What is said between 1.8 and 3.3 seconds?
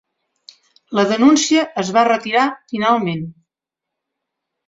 es va retirar finalment.